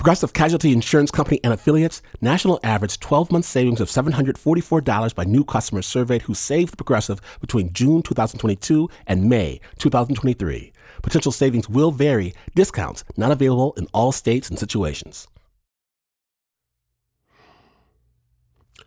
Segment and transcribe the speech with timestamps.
[0.00, 5.44] Progressive Casualty Insurance Company and affiliates national average 12 month savings of $744 by new
[5.44, 10.72] customers surveyed who saved Progressive between June 2022 and May 2023.
[11.02, 15.28] Potential savings will vary, discounts not available in all states and situations.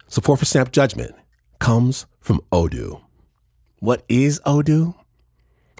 [0.07, 1.13] Support for Snap Judgment
[1.59, 3.04] comes from Odoo.
[3.77, 4.95] What is Odoo?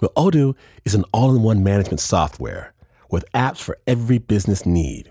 [0.00, 2.72] Well, Odoo is an all in one management software
[3.10, 5.10] with apps for every business need.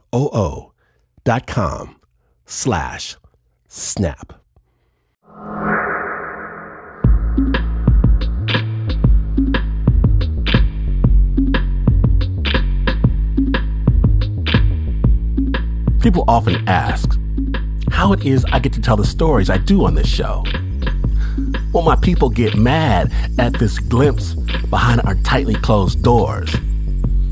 [0.11, 1.95] dot com
[2.45, 3.15] slash
[3.67, 4.33] snap.
[16.01, 17.17] People often ask
[17.91, 20.43] how it is I get to tell the stories I do on this show.
[21.71, 24.33] Well, my people get mad at this glimpse
[24.69, 26.53] behind our tightly closed doors,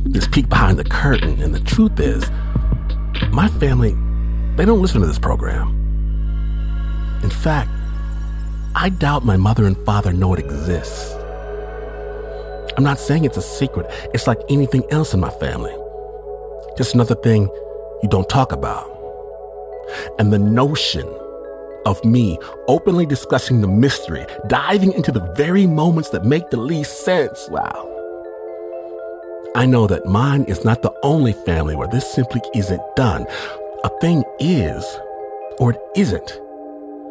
[0.03, 2.29] this peek behind the curtain, and the truth is,
[3.31, 3.95] my family,
[4.55, 5.69] they don't listen to this program.
[7.23, 7.69] In fact,
[8.75, 11.13] I doubt my mother and father know it exists.
[12.77, 13.87] I'm not saying it's a secret.
[14.13, 15.75] It's like anything else in my family.
[16.77, 17.49] Just another thing
[18.01, 18.89] you don't talk about.
[20.17, 21.07] And the notion
[21.85, 22.37] of me
[22.67, 27.98] openly discussing the mystery, diving into the very moments that make the least sense, wow.
[29.55, 33.25] I know that mine is not the only family where this simply isn't done.
[33.83, 34.85] A thing is,
[35.57, 36.39] or it isn't.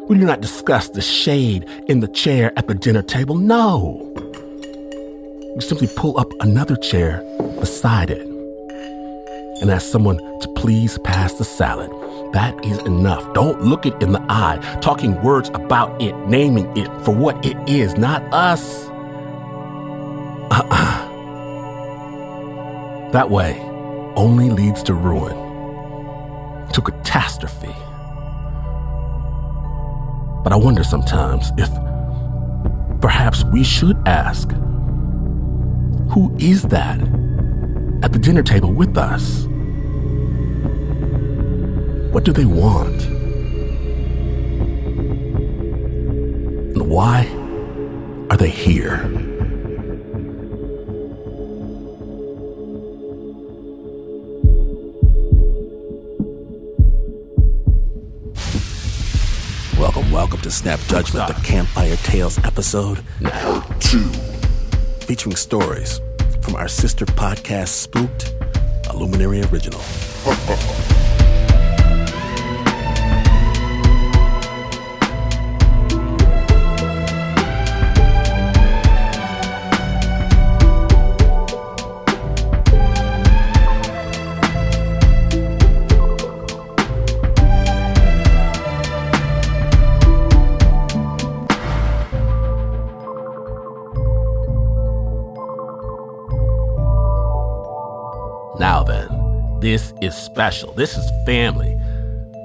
[0.08, 3.36] We do not discuss the shade in the chair at the dinner table.
[3.36, 4.12] No.
[4.16, 7.22] You simply pull up another chair
[7.58, 8.24] beside it
[9.60, 11.90] and ask someone to please pass the salad.
[12.32, 13.34] That is enough.
[13.34, 17.56] Don't look it in the eye, talking words about it, naming it for what it
[17.68, 18.86] is, not us.
[20.50, 20.97] Uh-uh.
[23.12, 23.58] That way
[24.16, 25.34] only leads to ruin,
[26.72, 27.74] to catastrophe.
[30.44, 31.70] But I wonder sometimes if
[33.00, 34.50] perhaps we should ask
[36.10, 37.00] who is that
[38.02, 39.46] at the dinner table with us?
[42.12, 43.02] What do they want?
[46.74, 47.26] And why
[48.30, 49.27] are they here?
[60.28, 63.02] Welcome, to Snap Judgment, the Campfire Tales episode.
[63.18, 64.04] Now, two.
[65.00, 66.02] Featuring stories
[66.42, 68.34] from our sister podcast, Spooked,
[68.90, 69.80] a Luminary original.
[100.18, 100.72] special.
[100.72, 101.78] This is family.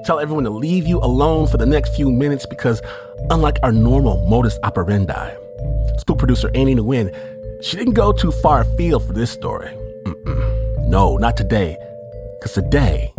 [0.04, 2.82] Tell everyone to leave you alone for the next few minutes because,
[3.30, 5.34] unlike our normal modus operandi,
[5.98, 7.14] spook producer Annie Nguyen,
[7.62, 9.70] she didn't go too far afield for this story.
[10.04, 10.86] Mm-mm.
[10.86, 11.78] No, not today.
[12.38, 13.12] Because today,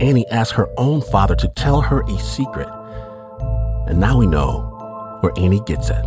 [0.00, 2.68] Annie asked her own father to tell her a secret.
[3.86, 6.04] And now we know where Annie gets it.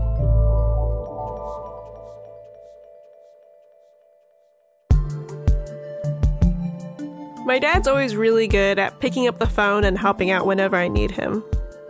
[7.46, 10.88] My dad's always really good at picking up the phone and helping out whenever I
[10.88, 11.44] need him.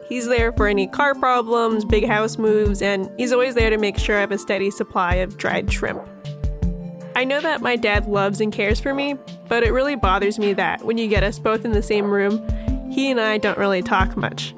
[0.10, 3.98] He's there for any car problems, big house moves, and he's always there to make
[3.98, 6.06] sure I have a steady supply of dried shrimp.
[7.16, 9.16] I know that my dad loves and cares for me,
[9.48, 12.46] but it really bothers me that when you get us both in the same room,
[12.92, 14.54] he and I don't really talk much.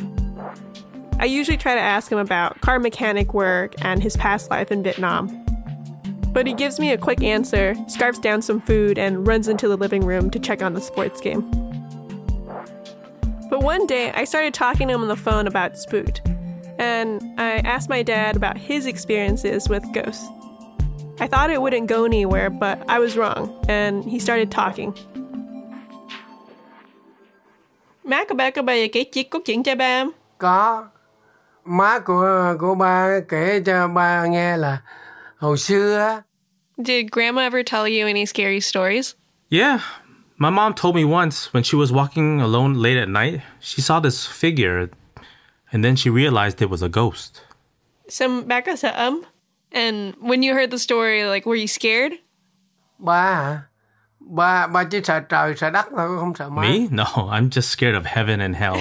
[1.20, 4.82] I usually try to ask him about car mechanic work and his past life in
[4.82, 5.46] Vietnam.
[6.38, 9.76] But he gives me a quick answer, scarfs down some food, and runs into the
[9.76, 11.42] living room to check on the sports game.
[13.50, 16.22] But one day, I started talking to him on the phone about Spooked,
[16.78, 20.30] and I asked my dad about his experiences with ghosts.
[21.20, 24.94] I thought it wouldn't go anywhere, but I was wrong, and he started talking.
[28.06, 30.12] Má của ba có bao giờ kể chuyện cốt truyện cho ba không?
[30.38, 30.88] Có.
[31.66, 34.78] Má của của ba kể cho ba nghe là
[35.38, 36.22] hồi xưa á,
[36.82, 39.16] Did Grandma ever tell you any scary stories?
[39.50, 39.82] Yeah.
[40.38, 44.00] My mom told me once when she was walking alone late at night, she saw
[44.00, 44.90] this figure
[45.72, 47.42] and then she realized it was a ghost.
[48.08, 49.26] Some back us um?
[49.72, 52.14] And when you heard the story, like, were you scared?
[53.00, 53.68] ba?
[54.20, 56.62] Ba ba chỉ sợ trời sợ đất thôi không sợ ma.
[56.62, 56.88] Me?
[56.92, 58.78] No, I'm just scared of heaven and hell.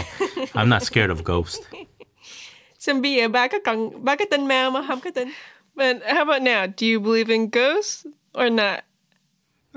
[0.54, 1.66] I'm not scared of ghosts.
[2.78, 5.28] Some bây giờ ba có còn ba có tin ma mà không có tin.
[5.76, 6.66] But how about now?
[6.66, 8.80] Do you believe in ghosts or not?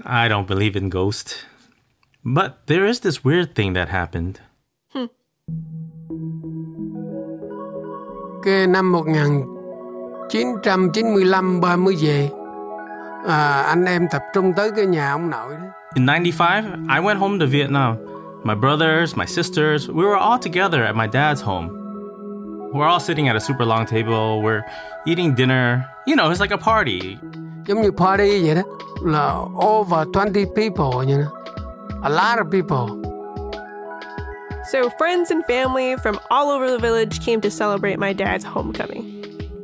[0.06, 1.44] I don't believe in ghosts.
[2.24, 4.40] But there is this weird thing that happened.
[8.44, 12.30] Cái năm 1995 ba mới về.
[13.28, 15.66] À, anh em tập trung tới cái nhà ông nội đó.
[15.96, 17.98] In 95, I went home to Vietnam.
[18.44, 21.79] My brothers, my sisters, we were all together at my dad's home.
[22.72, 24.44] We're all sitting at a super long table.
[24.44, 24.64] We're
[25.08, 25.90] eating dinner.
[26.06, 27.18] You know, it's like a party.
[27.66, 28.64] Giống như party vậy đó.
[29.02, 31.32] Là over 20 people vậy đó.
[32.04, 32.88] A lot of people.
[34.72, 39.06] So, friends and family from all over the village came to celebrate my dad's homecoming.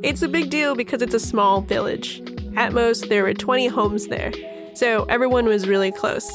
[0.02, 2.20] It's a big deal because it's a small village.
[2.56, 4.32] At most, there were 20 homes there,
[4.74, 6.28] so everyone was really close.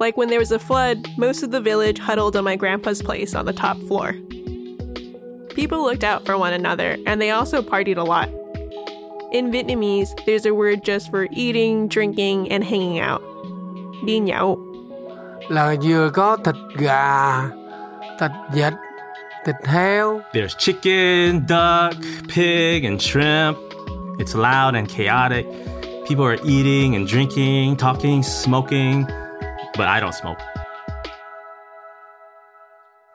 [0.00, 3.36] Like when there was a flood, most of the village huddled on my grandpa's place
[3.36, 4.16] on the top floor.
[5.56, 8.28] People looked out for one another, and they also partied a lot.
[9.32, 13.22] In Vietnamese, there's a word just for eating, drinking, and hanging out.
[14.04, 14.58] Đi nhậu.
[15.48, 17.42] Là vừa có thịt gà,
[18.20, 18.72] thịt vịt,
[19.46, 20.20] thịt heo.
[20.34, 21.94] There's chicken, duck,
[22.28, 23.56] pig, and shrimp.
[24.18, 25.46] It's loud and chaotic.
[26.08, 29.04] People are eating and drinking, talking, smoking,
[29.78, 30.55] but I don't smoke.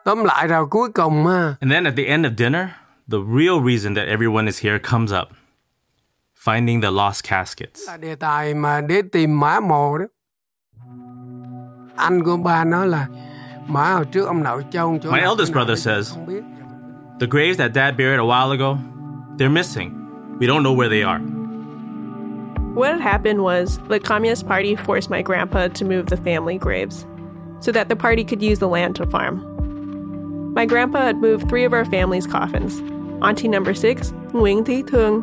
[0.04, 2.66] Tóm lại rồi cuối cùng ha, And then at the end of dinner,
[3.10, 5.28] the real reason that everyone is here comes up
[6.44, 7.80] finding the lost caskets.
[7.86, 10.04] là đề tài mà để tìm mã mồ đó.
[11.96, 13.06] Anh của ba nói là
[13.66, 16.16] mã hồi trước ông nội châu chỗ My eldest brother says-
[17.20, 18.76] The graves that dad buried a while ago,
[19.38, 19.90] they're missing.
[20.40, 21.20] We don't know where they are.
[22.74, 27.06] What had happened was the Communist Party forced my grandpa to move the family graves
[27.60, 29.51] so that the party could use the land to farm.
[30.54, 32.80] My grandpa had moved three of our family's coffins
[33.22, 35.22] Auntie number six, Nguyen Thi Thương,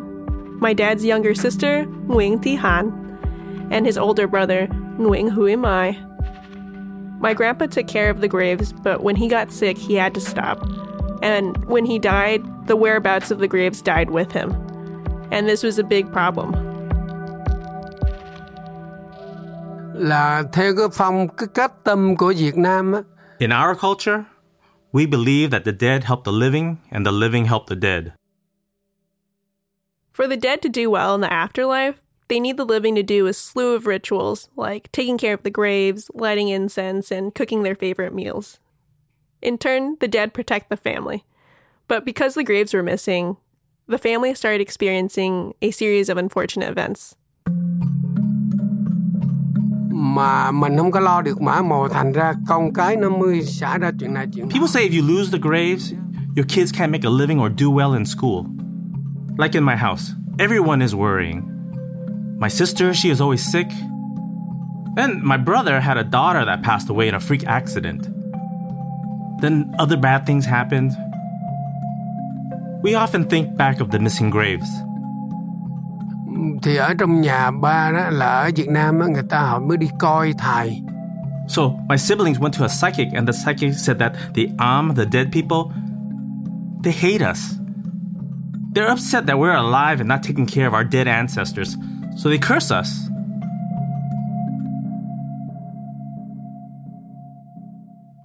[0.58, 4.66] my dad's younger sister, Nguyen Thi Han, and his older brother,
[4.98, 5.98] Nguyen Hui Mai.
[7.20, 10.20] My grandpa took care of the graves, but when he got sick, he had to
[10.20, 10.66] stop.
[11.22, 14.52] And when he died, the whereabouts of the graves died with him.
[15.30, 16.54] And this was a big problem.
[19.94, 22.92] Là theo cái phong cái cách tâm của Việt Nam
[23.38, 24.24] In our culture,
[24.92, 28.12] we believe that the dead help the living and the living help the dead.
[30.12, 33.26] For the dead to do well in the afterlife, they need the living to do
[33.26, 37.74] a slew of rituals, like taking care of the graves, lighting incense, and cooking their
[37.74, 38.60] favorite meals.
[39.42, 41.24] In turn, the dead protect the family.
[41.88, 43.36] But because the graves were missing,
[43.88, 47.16] the family started experiencing a series of unfortunate events.
[49.92, 53.78] Mà mình không có lo được mã mồ thành ra con cái nó mới xả
[53.78, 55.92] ra chuyện này chuyện People say if you lose the graves,
[56.36, 58.44] your kids can't make a living or do well in school.
[59.38, 61.42] Like in my house, everyone is worrying.
[62.38, 63.66] My sister, she is always sick.
[64.96, 68.08] And my brother had a daughter that passed away in a freak accident.
[69.40, 70.92] Then other bad things happened.
[72.82, 74.68] We often think back of the missing graves.
[76.62, 79.76] Thì ở trong nhà ba đó là ở Việt Nam á người ta họ mới
[79.76, 80.82] đi coi thầy
[81.48, 85.04] So my siblings went to a psychic, and the psychic said that the Am, the
[85.04, 85.72] dead people,
[86.84, 87.58] they hate us.
[88.72, 91.76] They're upset that we're alive and not taking care of our dead ancestors,
[92.16, 93.10] so they curse us.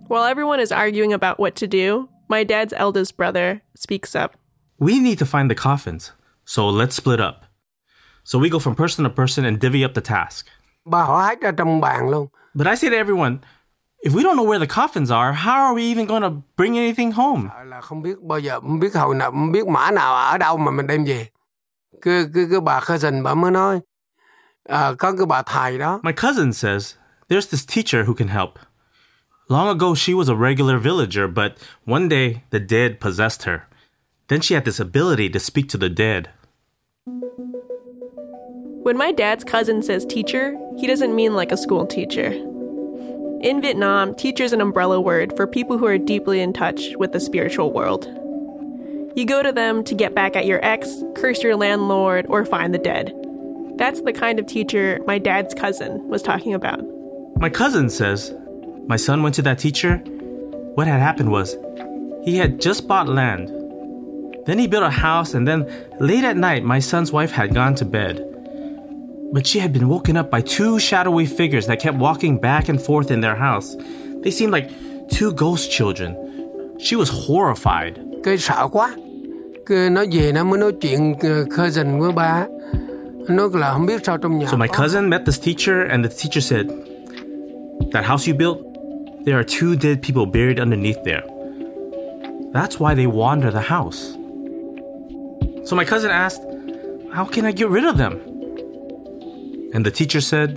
[0.08, 4.38] While everyone is arguing about what to do, my dad's eldest brother speaks up.
[4.78, 6.12] We need to find the coffins,
[6.46, 7.45] so let's split up.
[8.26, 10.46] So we go from person to person and divvy up the task.
[10.86, 12.28] Bà hỏi hết ra trong bàn luôn.
[12.54, 13.38] But I say to everyone,
[14.06, 16.78] if we don't know where the coffins are, how are we even going to bring
[16.78, 17.50] anything home?
[17.66, 20.58] Là không biết bao giờ, không biết hồi nào, không biết mã nào ở đâu
[20.58, 21.28] mà mình đem về.
[22.02, 23.80] Cứ, cứ, cứ bà cousin bà mới nói,
[24.70, 26.00] à, có cái bà thầy đó.
[26.04, 26.96] My cousin says
[27.30, 28.50] there's this teacher who can help.
[29.48, 31.52] Long ago, she was a regular villager, but
[31.86, 33.60] one day the dead possessed her.
[34.28, 36.30] Then she had this ability to speak to the dead.
[38.86, 42.28] When my dad's cousin says teacher, he doesn't mean like a school teacher.
[43.42, 47.12] In Vietnam, teacher is an umbrella word for people who are deeply in touch with
[47.12, 48.06] the spiritual world.
[49.16, 52.76] You go to them to get back at your ex, curse your landlord, or find
[52.76, 53.12] the dead.
[53.78, 56.84] That's the kind of teacher my dad's cousin was talking about.
[57.38, 58.36] My cousin says
[58.86, 59.98] my son went to that teacher.
[60.76, 61.58] What had happened was
[62.24, 63.48] he had just bought land.
[64.46, 65.66] Then he built a house, and then
[66.00, 68.34] late at night, my son's wife had gone to bed.
[69.34, 72.82] But she had been woken up by two shadowy figures that kept walking back and
[72.82, 73.76] forth in their house.
[74.24, 74.70] They seemed like
[75.10, 76.16] two ghost children.
[76.80, 77.94] She was horrified.
[78.24, 78.96] Cái sợ quá.
[79.66, 81.16] Cái nó về nó mới nói chuyện
[81.58, 82.46] cousin với ba.
[83.30, 84.48] Nó là không biết sao trong nhà.
[84.48, 86.66] So my cousin met this teacher, and the teacher said,
[87.92, 88.58] That house you built,
[89.26, 91.24] there are two dead people buried underneath there.
[92.54, 94.16] That's why they wander the house.
[95.66, 96.42] So my cousin asked,
[97.12, 98.35] How can I get rid of them?
[99.74, 100.50] And the teacher said,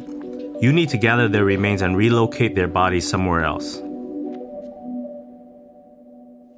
[0.60, 3.80] You need to gather their remains and relocate their bodies somewhere else.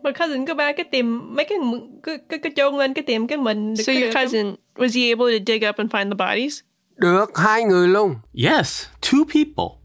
[0.03, 1.59] My cousin go back cái tìm mấy cái
[2.03, 5.39] cái cái, cái chôn lên cái tìm cái mình So your cousin, was he able
[5.39, 6.61] to dig up and find the bodies?
[6.97, 8.15] Được hai người luôn.
[8.35, 9.77] Yes, two people.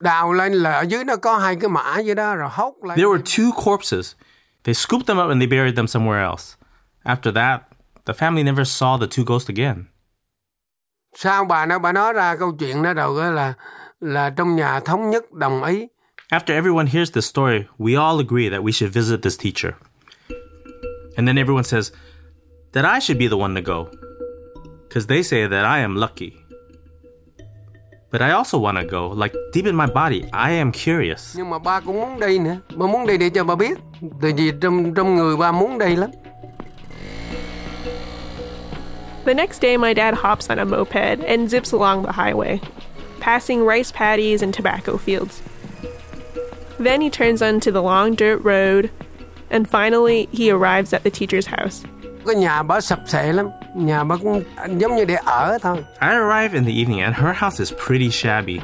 [0.00, 2.96] Đào lên là ở dưới nó có hai cái mã vậy đó rồi hốt lên.
[2.96, 4.12] There were two corpses.
[4.64, 6.56] They scooped them up and they buried them somewhere else.
[7.04, 7.60] After that,
[8.06, 9.84] the family never saw the two ghosts again.
[11.14, 13.54] Sao bà nó bà nói ra câu chuyện đó đầu là
[14.00, 15.86] là trong nhà thống nhất đồng ý.
[16.30, 19.72] After everyone hears this story, we all agree that we should visit this teacher.
[21.16, 21.92] And then everyone says
[22.72, 23.90] that I should be the one to go.
[24.88, 26.32] Because they say that I am lucky.
[28.12, 29.14] But I also want to go.
[29.14, 31.36] Like deep in my body, I am curious.
[31.36, 32.56] Nhưng mà ba cũng muốn đi nữa.
[32.76, 33.78] Ba muốn đi để cho ba biết.
[34.22, 36.10] Tại vì trong trong người ba muốn đi lắm.
[39.24, 42.60] The next day, my dad hops on a moped and zips along the highway,
[43.20, 45.42] passing rice paddies and tobacco fields.
[46.78, 48.90] Then he turns onto the long dirt road,
[49.50, 51.84] and finally, he arrives at the teacher's house.
[52.24, 53.48] Nhà bà sập sệ lắm.
[53.74, 54.16] Nhà bà
[54.78, 55.76] giống như để ở thôi.
[56.00, 58.60] I arrive in the evening and her house is pretty shabby.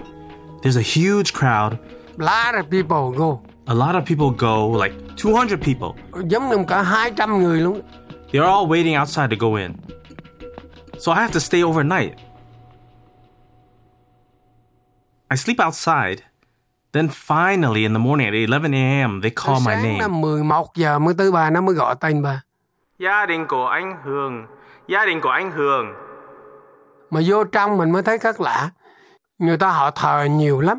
[0.62, 1.72] There's a huge crowd.
[2.18, 3.40] A Lot of people go.
[3.66, 5.88] A lot of people go, like 200 people.
[6.30, 7.80] Giống như cả 200 người luôn.
[8.32, 9.72] They're all waiting outside to go in.
[10.98, 12.14] So I have to stay overnight.
[15.30, 16.22] I sleep outside.
[16.92, 20.08] Then finally, in the morning at 11 a.m., they call my Sáng name.
[20.08, 22.42] 11 giờ mới tới bà nó mới gọi tên bà.
[22.98, 24.46] Gia đình của anh Hường.
[24.88, 25.86] Gia đình của anh Hường.
[27.10, 28.70] Mà vô trong mình mới thấy khác lạ.
[29.38, 30.78] Người ta họ thờ nhiều lắm.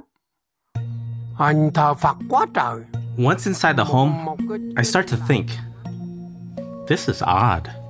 [1.34, 2.84] Họ thờ Phật quá trời.
[3.28, 4.14] Once inside the home,
[4.78, 5.46] I start to think
[6.88, 7.87] this is odd.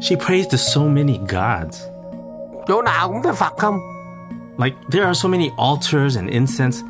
[0.00, 1.82] She prays to so many gods.
[2.68, 3.78] chỗ nào cũng Phật không?
[4.58, 6.82] Like, there are so many altars and incense.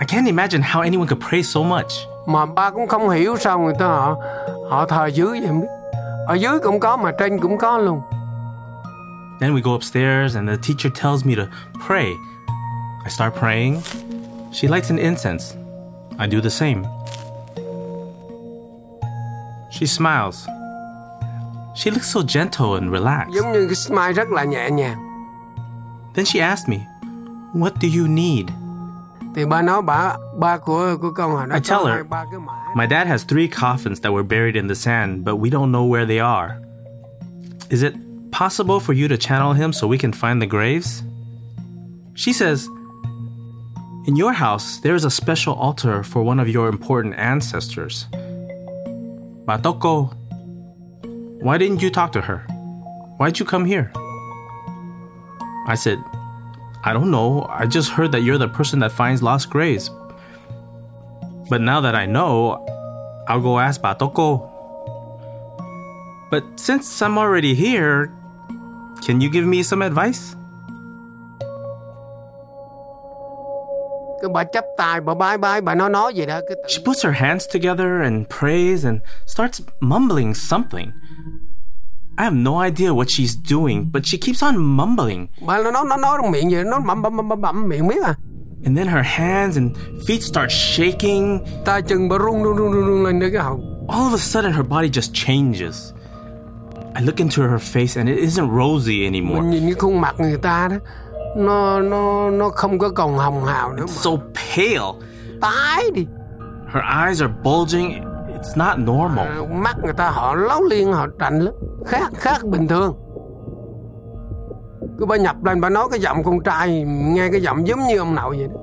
[0.00, 1.92] I can't imagine how anyone could pray so much.
[2.26, 4.16] Mà ba cũng không hiểu sao người ta họ
[4.70, 5.68] họ thờ dưới vậy không biết.
[6.26, 8.00] Ở dưới cũng có mà trên cũng có luôn.
[9.40, 11.42] Then we go upstairs, and the teacher tells me to
[11.86, 12.06] pray.
[13.04, 13.80] I start praying.
[14.52, 15.56] She lights an incense.
[16.18, 16.82] I do the same.
[19.70, 20.46] She smiles.
[21.74, 23.34] She looks so gentle and relaxed.
[23.34, 24.98] Giống như cái smile rất là nhẹ nhàng.
[26.14, 26.86] Then she asked me,
[27.54, 28.46] What do you need?
[29.34, 32.52] Thì ba nói bà ba của của con I tell her, hai ba cái mã.
[32.74, 35.84] My dad has three coffins that were buried in the sand, but we don't know
[35.84, 36.58] where they are.
[37.70, 37.94] Is it
[38.30, 41.02] possible for you to channel him so we can find the graves?
[42.14, 42.68] She says,
[44.06, 48.06] In your house, there is a special altar for one of your important ancestors.
[49.46, 50.12] Batoko,
[51.42, 52.38] why didn't you talk to her?
[53.18, 53.90] Why'd you come here?
[55.68, 55.98] I said,
[56.84, 57.46] I don't know.
[57.48, 59.90] I just heard that you're the person that finds lost graves.
[61.48, 62.64] But now that I know,
[63.28, 64.48] I'll go ask Batoko.
[66.30, 68.10] But since I'm already here,
[69.06, 70.34] can you give me some advice?
[74.22, 76.82] Cái bà chấp tay bà bái bái bà nói nói gì đó cái tự- She
[76.84, 80.90] puts her hands together and prays and starts mumbling something.
[82.18, 85.26] I have no idea what she's doing, but she keeps on mumbling.
[85.64, 86.78] nó nó nói miệng nó
[87.68, 88.14] miệng à
[88.64, 89.70] And then her hands and
[90.08, 91.38] feet start shaking.
[91.64, 92.16] tay chân bà
[93.04, 93.30] lên cái
[93.88, 95.92] All of a sudden, her body just changes.
[96.94, 99.40] I look into her face and it isn't rosy anymore.
[99.40, 100.76] mình nhìn cái khuôn mặt người ta đó
[101.36, 104.92] nó nó nó không có còn hồng hào nữa mà So pale.
[105.40, 106.06] tái đi
[106.74, 108.11] Her eyes are bulging.
[108.42, 109.26] It's not normal.
[109.26, 111.54] À, mắt người ta họ lấu liên họ trạnh lắm
[111.86, 112.94] khác khác bình thường
[114.98, 117.98] cứ bà nhập lên bà nói cái giọng con trai nghe cái giọng giống như
[117.98, 118.60] ông nội vậy đó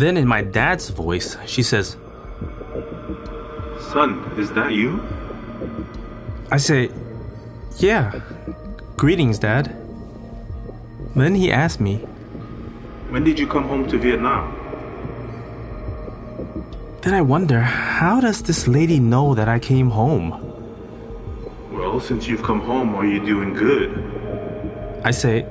[0.00, 1.96] Then, in my dad's voice, she says,
[3.92, 4.98] Son, is that you?
[6.50, 6.88] I say,
[7.78, 8.12] Yeah.
[8.98, 9.66] Greetings, Dad.
[11.14, 11.98] Then he asked me,
[13.12, 14.53] When did you come home to Vietnam?
[17.04, 20.30] Then I wonder, how does this lady know that I came home?
[21.70, 23.90] Well, since you've come home, are you doing good?
[25.04, 25.44] I say,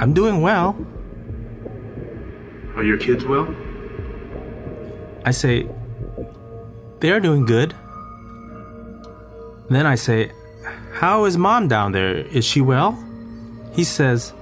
[0.00, 0.76] I'm doing well.
[2.74, 3.46] Are your kids well?
[5.24, 5.68] I say,
[6.98, 7.72] They're doing good.
[9.68, 10.32] Then I say,
[10.94, 12.16] How is mom down there?
[12.16, 12.98] Is she well?
[13.70, 14.32] He says,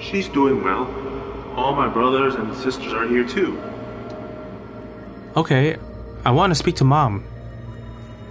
[0.00, 0.86] She's doing well.
[1.54, 3.60] All my brothers and sisters are here too.
[5.36, 5.76] Okay,
[6.24, 7.24] I want to speak to mom.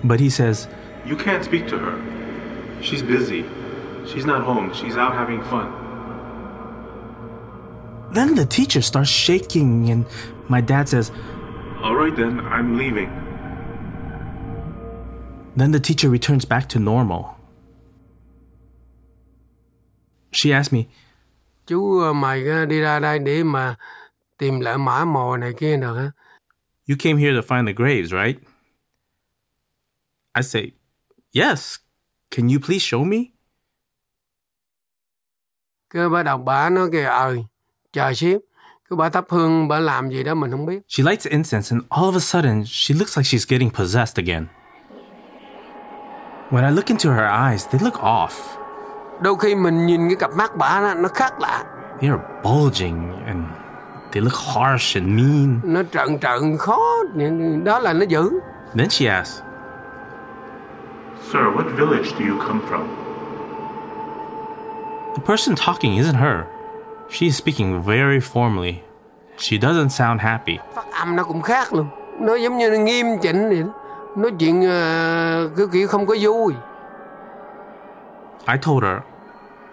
[0.03, 0.67] But he says,
[1.05, 2.81] You can't speak to her.
[2.81, 3.45] She's busy.
[4.05, 4.73] She's not home.
[4.73, 5.71] She's out having fun.
[8.13, 10.05] Then the teacher starts shaking, and
[10.49, 11.11] my dad says,
[11.83, 13.09] All right then, I'm leaving.
[15.55, 17.35] Then the teacher returns back to normal.
[20.31, 20.87] She asked me,
[21.65, 23.75] chú ờ, mày ờ, đi ra đây để mà
[24.37, 26.11] tìm lại mã mồ này kia được hả
[26.89, 28.39] You came here to find the graves, right?
[30.35, 30.71] I say,
[31.31, 31.77] Yes.
[32.31, 33.17] Can you please show me?
[35.93, 37.35] cái bắt đầu bà nói kìa ờ
[37.93, 38.39] chờ xíu
[38.89, 41.83] cái bà thắp hương bà làm gì đó mình không biết She lights incense, and
[41.89, 44.45] all of a sudden, she looks like she's getting possessed again.
[46.49, 48.31] When I look into her eyes, they look off.
[49.21, 51.63] đôi khi mình nhìn cái cặp mắt bà đó, nó khác lạ
[52.01, 53.45] They are bulging and
[54.11, 55.59] they look harsh and mean.
[55.63, 56.79] nó trợn trợn khó
[57.63, 58.29] đó là nó dữ
[58.77, 59.41] Then she asks,
[61.31, 62.83] Sir, what village do you come from?
[65.15, 66.43] The person talking isn't her.
[67.09, 68.75] She is speaking very formally.
[69.37, 70.57] She doesn't sound happy.
[70.75, 71.87] phát âm nó cũng khác luôn
[72.19, 73.69] nó giống như nghiêm chỉnh vậy đó
[74.15, 76.53] nói chuyện ờ, cứ kiểu không có vui
[78.47, 78.97] I told her,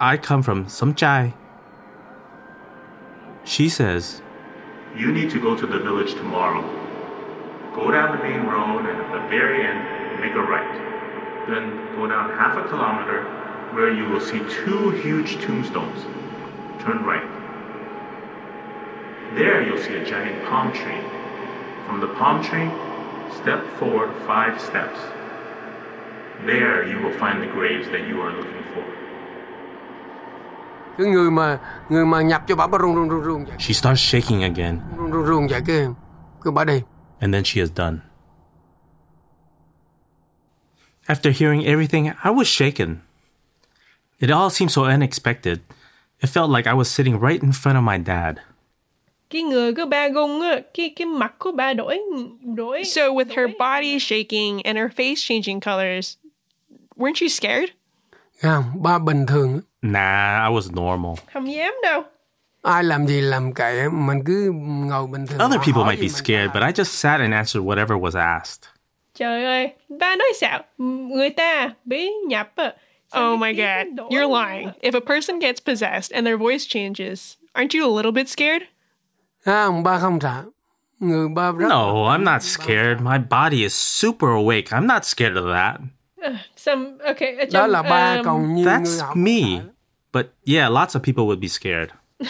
[0.01, 1.31] I come from Somchai.
[3.45, 4.21] She says,
[4.97, 6.63] You need to go to the village tomorrow.
[7.75, 11.47] Go down the main road and at the very end, make a right.
[11.47, 13.25] Then go down half a kilometer
[13.75, 16.03] where you will see two huge tombstones.
[16.83, 17.23] Turn right.
[19.35, 21.03] There you'll see a giant palm tree.
[21.85, 22.71] From the palm tree,
[23.37, 24.99] step forward five steps.
[26.47, 28.56] There you will find the graves that you are looking for.
[30.99, 33.73] Cái người mà người mà nhập cho bà bà run run run run vậy she
[33.73, 35.87] starts shaking again, run run run vậy cái
[36.45, 36.83] cái bà đi
[37.21, 37.99] and then she is done.
[41.09, 42.97] After hearing everything, I was shaken.
[44.19, 45.61] It all seemed so unexpected.
[46.21, 48.35] It felt like I was sitting right in front of my dad.
[49.31, 51.99] Cái người của ba gung á, cái cái mặt của ba đổi
[52.57, 52.85] đổi.
[52.85, 56.17] So, with her body shaking and her face changing colors,
[56.97, 57.71] weren't you scared?
[58.41, 59.61] Thấy không ba bình thường.
[59.83, 61.15] Nah, I was normal.
[61.33, 62.03] Không dám đâu.
[62.63, 66.51] ai làm gì làm kệ mình cứ ngồi bình thường Other people might be scared,
[66.55, 68.69] but I just sat and answered whatever was asked.
[69.15, 70.63] Trời ơi, ba nói sao?
[70.79, 72.53] Người ta bị nhập
[73.19, 74.69] Oh my god, you're lying.
[74.81, 78.63] If a person gets possessed and their voice changes, aren't you a little bit scared?
[79.45, 80.45] à, ba không sợ
[81.01, 83.01] người ba rất No, I'm not scared.
[83.01, 84.65] My body is super awake.
[84.71, 85.81] I'm not scared of that.
[86.57, 89.61] Some, okay, trong, là ba um, còn nhiều người That's me.
[90.13, 91.91] But yeah, lots of people would be scared.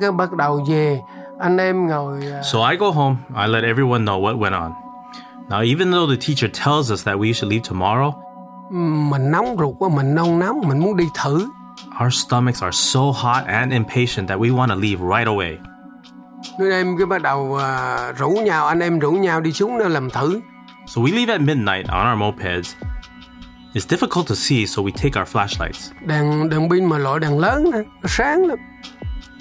[0.00, 1.00] cái bắt đầu về
[1.38, 1.88] anh em
[2.44, 3.16] So I go home.
[3.36, 4.72] I let everyone know what went on.
[5.48, 8.12] Now, even though the teacher tells us that we should leave tomorrow,
[9.10, 11.46] mình nóng ruột quá mình nôn nóng mình muốn đi thử
[12.00, 15.58] our stomachs are so hot and impatient that we want to leave right away.
[16.58, 19.88] Nên em cái bắt đầu à, rủ nhau anh em rủ nhau đi xuống đó
[19.88, 20.40] làm thử
[20.86, 22.74] So we leave at midnight on our mopeds.
[23.74, 25.92] It's difficult to see, so we take our flashlights.
[26.06, 28.58] đèn đèn pin mà loại đèn lớn nữa, nó sáng lắm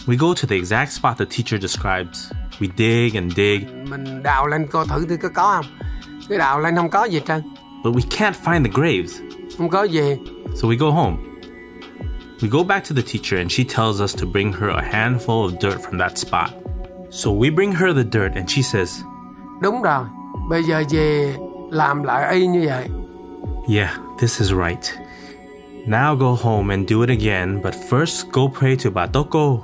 [0.07, 2.31] We go to the exact spot the teacher describes.
[2.59, 3.61] We dig and dig.
[3.89, 5.65] mình đào lên coi thử thì có có không
[6.29, 7.41] Cái đào lên không có gì trơn.
[7.83, 9.19] But we can't find the graves.
[9.57, 10.17] Không có gì.
[10.55, 11.17] So we go home.
[12.41, 15.49] We go back to the teacher and she tells us to bring her a handful
[15.49, 16.64] of dirt from that spot.
[17.15, 19.03] So we bring her the dirt and she says,
[19.61, 20.05] Đúng rồi.
[20.49, 21.35] Bây giờ về
[21.71, 22.87] làm lại y như vậy.
[23.69, 24.93] Yeah, this is right.
[25.87, 29.61] Now go home and do it again, but first go pray to Batoko.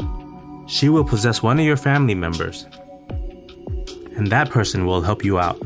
[0.67, 2.65] She will possess one of your family members.
[4.17, 5.57] And that person will help you out.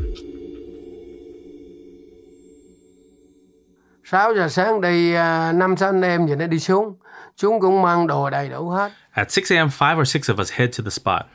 [4.03, 5.13] 6 giờ sáng đi
[5.53, 6.95] năm sáu anh em vậy nó đi xuống.
[7.37, 8.91] Chúng cũng mang đồ đầy đủ hết.
[9.11, 11.25] At 6 a.m., five or six of us head to the spot.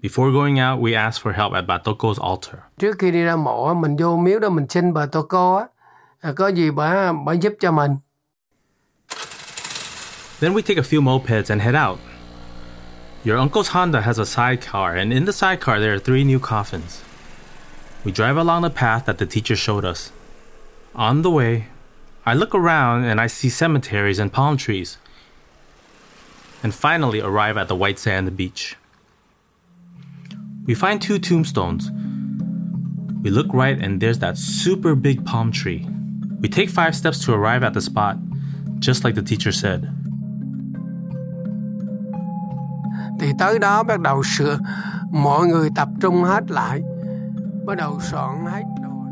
[0.00, 2.60] Before going out, we ask for help at Batoko's altar.
[2.78, 5.62] Trước khi đi ra mộ mình vô miếu đó mình xin bà Cô
[6.20, 7.96] à, Có gì bà bà giúp cho mình.
[10.40, 11.98] Then we take a few mopeds and head out.
[13.24, 17.02] Your uncle's Honda has a sidecar, and in the sidecar there are three new coffins.
[18.04, 20.12] We drive along the path that the teacher showed us.
[20.94, 21.66] On the way,
[22.24, 24.98] I look around and I see cemeteries and palm trees.
[26.62, 28.76] And finally arrive at the white sand beach.
[30.68, 31.90] We find two tombstones.
[33.22, 35.86] We look right and there's that super big palm tree.
[36.42, 38.16] We take five steps to arrive at the spot,
[38.78, 39.88] just like the teacher said.
[43.20, 44.58] Thì tới đó bắt đầu sửa.
[45.12, 46.82] Mọi người tập trung hết lại.
[47.66, 48.62] Bắt đầu soạn hết.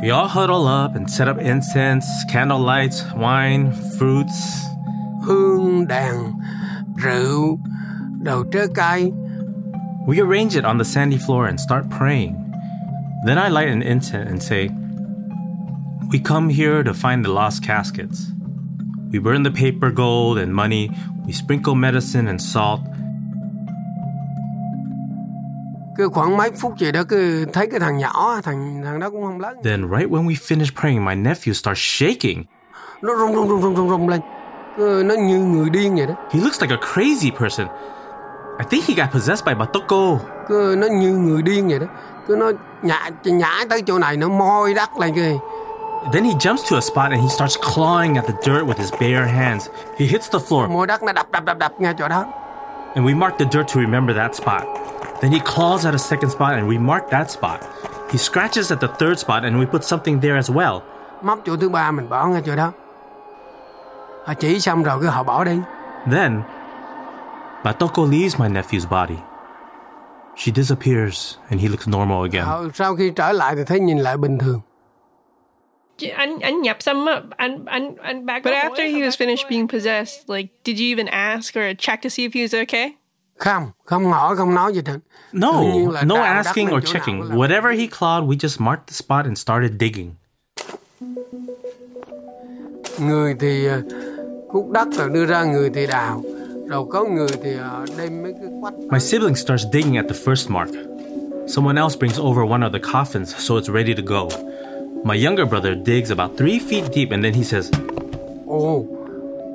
[0.03, 4.67] We all huddle up and set up incense, candle lights, wine, fruits.
[5.23, 6.33] Hương, đàn,
[6.97, 7.59] rượu,
[8.23, 9.13] đồ trái cây.
[10.07, 12.37] We arrange it on the sandy floor and start praying.
[13.25, 14.71] Then I light an incense and say,
[16.13, 18.31] We come here to find the lost caskets.
[19.11, 20.91] We burn the paper gold and money.
[21.27, 22.81] We sprinkle medicine and salt.
[25.97, 29.23] Cứ khoảng mấy phút vậy đó cứ thấy cái thằng nhỏ, thằng thằng đó cũng
[29.23, 29.57] không lớn.
[29.65, 32.45] Then, right when we finish praying, my nephew starts shaking.
[36.31, 37.69] He looks like a crazy person.
[38.59, 40.19] I think he got possessed by Batoko.
[40.49, 41.87] Cứ nó như người điên vậy đó.
[42.27, 42.51] Cứ nó
[42.83, 45.37] nhả nhả tới chỗ này nó moi đất lên kìa.
[46.13, 48.93] Then he jumps to a spot and he starts clawing at the dirt with his
[49.01, 49.69] bare hands.
[49.99, 52.25] He hits the floor, Moi đất nó đập đập đập đập ngay chỗ đó.
[52.95, 54.63] and we mark the dirt to remember that spot.
[55.21, 57.61] Then he claws at a second spot, and we mark that spot.
[58.11, 60.81] He scratches at the third spot, and we put something there as well.
[61.23, 62.73] Móc chỗ thứ ba mình bỏ ngay chỗ đó.
[64.27, 65.61] Họ chỉ xong rồi cứ họ bỏ đi.
[66.13, 66.43] Then,
[67.65, 69.19] Batoko leaves my nephew's body.
[70.37, 72.45] She disappears, and he looks normal again.
[72.45, 74.61] Họ, sau khi trở lại thì thấy nhìn lại bình thường.
[75.99, 79.49] Chị- Anh anh nhập xong á, anh anh anh back But after he was finished
[79.51, 82.93] being possessed, like, did you even ask or check to see if he was okay?
[83.39, 84.99] Không, không hỏi, không nói gì hết.
[85.33, 87.23] No, Tự nhiên là no đào đất asking lên or chỗ checking.
[87.23, 90.15] là- Whatever he clawed, we just marked the spot and started digging.
[93.01, 93.83] Người thì ờ,
[94.49, 96.23] hút đất rồi đưa ra, người thì đào.
[96.69, 98.75] Rồi có người thì ờ, đem mấy cái quách.
[98.91, 100.71] My sibling starts digging at the first mark.
[101.47, 104.29] Someone else brings over one of the coffins so it's ready to go.
[105.05, 107.71] My younger brother digs about three feet deep and then he says,
[108.47, 108.85] Ồ,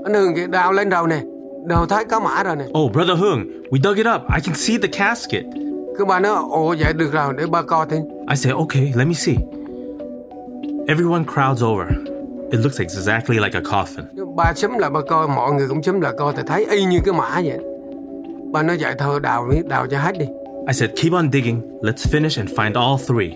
[0.06, 1.22] anh Hương kìa, đào lên đầu nè.
[1.66, 2.66] Đầu thấy có mã rồi nè.
[2.80, 4.22] Oh, brother Hung, we dug it up.
[4.36, 5.44] I can see the casket.
[5.98, 8.02] Cứ bà nói, ồ vậy được rồi, để ba coi thêm.
[8.30, 9.36] I say, Okay, let me see.
[10.88, 12.11] Everyone crowds over.
[12.52, 14.36] It looks exactly like a coffin.
[14.36, 17.00] Ba xúm lại ba coi, mọi người cũng xúm lại coi thì thấy y như
[17.06, 17.60] cái mã vậy.
[18.52, 20.26] Ba nói vậy thôi đào đi, đào cho hết đi.
[20.68, 21.62] I said, Keep on digging.
[21.82, 23.32] Let's finish and find all three.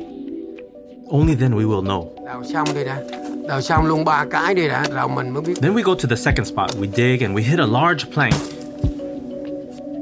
[1.12, 2.26] Only then we will know.
[2.26, 3.02] Đào xong đi đã.
[3.48, 5.54] Đào xong luôn ba cái đi đã, rồi mình mới biết.
[5.62, 6.70] Then we go to the second spot.
[6.80, 8.34] We dig and we hit a large plank.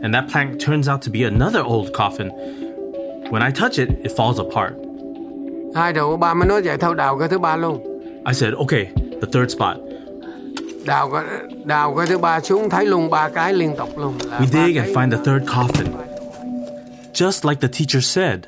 [0.03, 2.29] And that plank turns out to be another old coffin.
[3.31, 4.73] When I touch it, it falls apart.
[5.75, 7.83] Hai đầu ba mới nói vậy thôi đào cái thứ ba luôn.
[8.27, 8.85] I said, okay,
[9.25, 9.77] the third spot.
[10.85, 11.23] Đào cái,
[11.65, 14.17] đào cái thứ ba xuống thấy luôn ba cái liên tục luôn.
[14.17, 15.87] We dig and find the third coffin.
[17.13, 18.39] Just like the teacher said.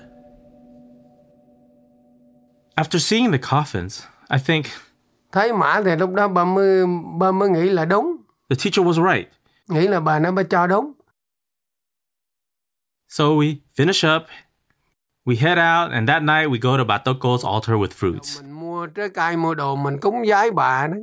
[2.75, 4.65] After seeing the coffins, I think
[5.31, 6.85] Thấy mã thì lúc đó ba mới,
[7.19, 8.17] ba mới nghĩ là đúng.
[8.49, 9.27] the teacher was right.
[9.67, 10.91] Nghĩ là bà nó ba cho đúng.
[13.09, 14.23] So we finish up,
[15.25, 18.41] we head out, and that night we go to Batoko's altar with fruits.
[18.85, 20.97] Mình mua trái cây, mua đồ, mình cúng giái bà đó.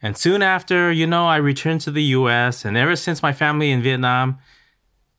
[0.00, 3.70] And soon after, you know, I returned to the US, and ever since my family
[3.70, 4.34] in Vietnam,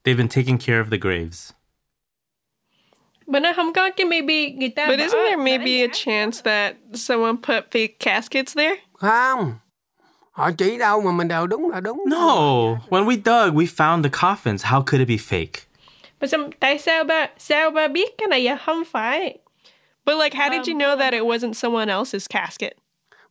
[0.03, 1.51] they've been taking care of the graves.
[3.27, 6.41] But nó không có cái maybe người ta But bỏ isn't there maybe a chance
[6.43, 8.75] that someone put fake caskets there?
[8.93, 9.53] Không.
[10.31, 12.03] Họ chỉ đâu mà mình đều đúng là đúng.
[12.09, 12.27] No,
[12.89, 14.65] when we dug, we found the coffins.
[14.65, 15.65] How could it be fake?
[16.21, 19.37] Mà sao, tại sao ba sao ba biết cái này là không phải
[20.05, 22.73] But like, how did you um, know that it wasn't someone else's casket?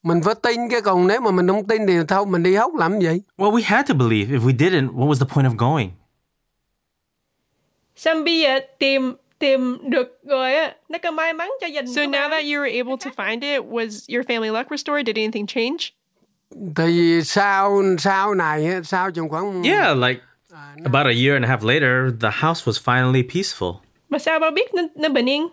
[0.03, 2.75] mình phải tin cái còn nếu mà mình không tin thì thôi mình đi hốt
[2.75, 4.39] làm gì Well, we had to believe.
[4.39, 5.89] If we didn't, what was the point of going?
[7.97, 12.03] Xong bây giờ tìm tìm được rồi á, nó có may mắn cho gia So
[12.03, 15.07] now that you were able to find it, was your family luck restored?
[15.07, 15.93] Did anything change?
[16.75, 20.21] tại vì sau sau này á, sau chừng khoảng Yeah, like
[20.85, 23.75] about a year and a half later, the house was finally peaceful.
[24.11, 25.49] Mà sao ba biết nó, nó bình yên?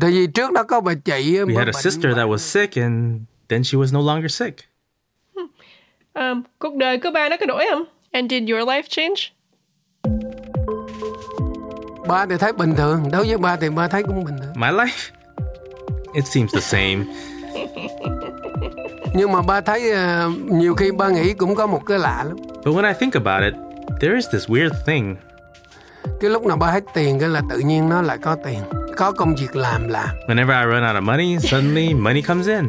[0.00, 2.36] Tại vì trước đó có bà chị á, We bà had a sister that was
[2.36, 4.56] sick, and then she was no longer sick.
[6.14, 7.84] Um, cuộc đời của ba nó có đổi không?
[8.10, 9.14] And did your life change?
[12.08, 14.68] ba thì thấy bình thường đối với ba thì ba thấy cũng bình thường My
[14.68, 15.10] life?
[16.14, 16.96] It seems the same.
[19.14, 22.36] nhưng mà ba thấy ờ, nhiều khi ba nghĩ cũng có một cái lạ lắm
[22.64, 23.54] But when I think about it,
[24.00, 25.16] there is this weird thing.
[26.20, 28.60] cái lúc nào ba hết tiền cái là tự nhiên nó lại có tiền
[28.96, 32.68] có công việc làm làm Whenever I run out of money, suddenly money comes in.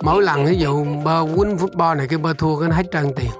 [0.00, 3.12] mỗi lần ví dụ ba quýnh football này cái ba thua cái nó hết trơn
[3.16, 3.30] tiền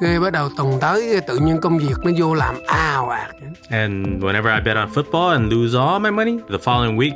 [0.00, 3.30] cái bắt đầu tuần tới cái tự nhiên công việc nó vô làm ào ạt
[3.70, 7.14] And whenever I bet on football and lose all my money, the following week,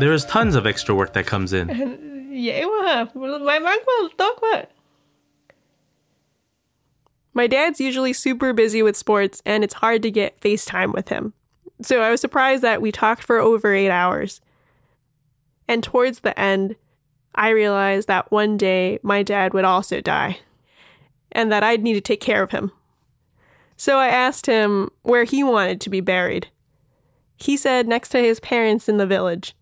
[0.00, 1.66] there is tons of extra work that comes in.
[2.32, 3.04] Dễ quá ha.
[3.44, 4.62] May mắn quá, tốt quá.
[7.34, 11.32] My dad's usually super busy with sports, and it's hard to get FaceTime with him.
[11.82, 14.40] So I was surprised that we talked for over eight hours.
[15.68, 16.76] And towards the end,
[17.34, 20.38] I realized that one day my dad would also die,
[21.30, 22.72] and that I'd need to take care of him.
[23.76, 26.48] So I asked him where he wanted to be buried.
[27.36, 29.56] He said next to his parents in the village.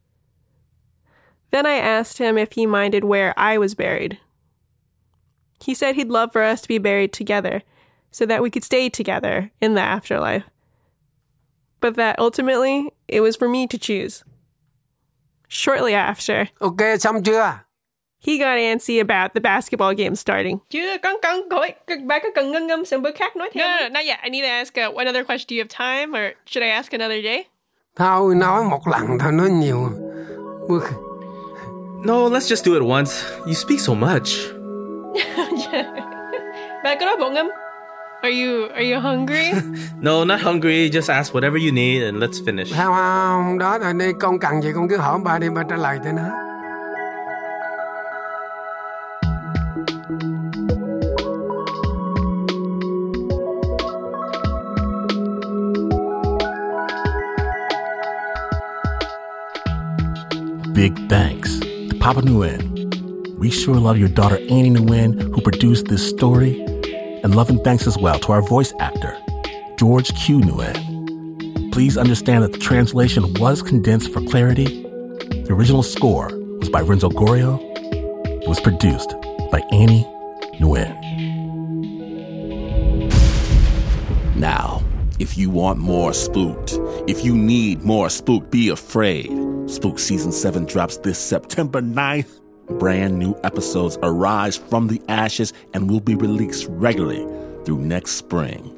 [1.53, 4.19] Then I asked him if he minded where I was buried.
[5.63, 7.63] He said he'd love for us to be buried together
[8.11, 10.45] so that we could stay together in the afterlife.
[11.81, 14.23] But that ultimately, it was for me to choose.
[15.49, 17.61] Shortly after, ok xong chưa
[18.23, 20.59] he got antsy about the basketball game starting.
[20.71, 21.73] Chưa, con con hỏi,
[22.07, 23.71] ba có cần ngâm ngâm sang bữa khác nói No, thêm.
[23.71, 24.19] no, no, not yet.
[24.23, 25.47] I need to ask uh, one other question.
[25.49, 27.45] Do you have time, or should I ask another day?
[27.97, 29.89] thôi nói một lần thôi nói nhiều
[32.05, 33.25] No, let's just do it once.
[33.47, 34.29] You speak so much.
[36.85, 37.49] Ba có đói bụng không?
[38.23, 39.53] Are you are you hungry?
[40.01, 40.91] No, not hungry.
[40.91, 42.73] Just ask whatever you need and let's finish.
[42.77, 45.77] không không đó là đi con cần gì con cứ hỏi ba đi ba trả
[45.77, 46.23] lời cho nó
[60.75, 62.61] Big thanks to Papa Nguyen.
[63.39, 66.70] We sure love your daughter Annie Nguyen, who produced this story.
[67.23, 69.17] And love and thanks as well to our voice actor,
[69.77, 70.41] George Q.
[70.41, 71.73] Nguyen.
[71.73, 74.83] Please understand that the translation was condensed for clarity.
[75.45, 77.61] The original score was by Renzo Gorio.
[78.43, 79.15] It was produced
[79.53, 80.05] by Annie
[80.59, 80.97] Nguyen.
[84.35, 84.83] Now,
[85.19, 89.31] if you want more spooked, if you need more spooked, be afraid.
[89.69, 92.40] Spook Season 7 drops this September 9th.
[92.79, 97.27] Brand new episodes arise from the ashes and will be released regularly
[97.65, 98.77] through next spring.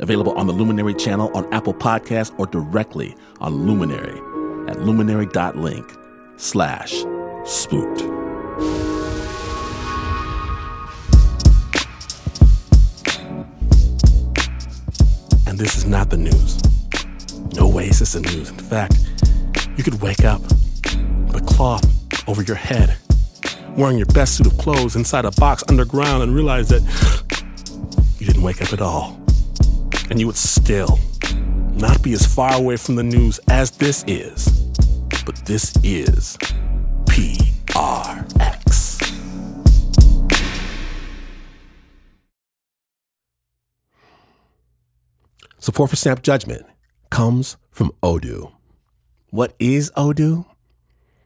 [0.00, 4.18] Available on the Luminary channel on Apple Podcasts or directly on Luminary
[4.70, 5.96] at luminary.link
[6.36, 7.04] slash
[7.44, 8.00] spooked.
[15.46, 16.58] And this is not the news.
[17.54, 18.50] No way is this the news.
[18.50, 18.98] In fact,
[19.76, 20.40] you could wake up
[21.32, 21.84] with cloth
[22.28, 22.96] over your head,
[23.76, 26.82] wearing your best suit of clothes inside a box underground, and realize that
[28.18, 29.20] you didn't wake up at all.
[30.10, 30.98] And you would still
[31.74, 34.48] not be as far away from the news as this is.
[35.24, 36.36] But this is
[37.06, 37.50] PRX.
[45.58, 46.66] Support for Snap Judgment
[47.10, 48.52] comes from Odoo.
[49.30, 50.46] What is Odoo?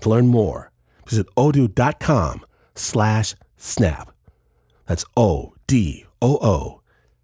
[0.00, 0.70] To learn more,
[1.06, 4.12] visit odoo.com slash snap.
[4.86, 6.80] That's O-D-O-O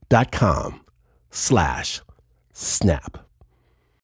[0.09, 0.85] dot com
[1.31, 2.03] slash
[2.53, 3.19] snap.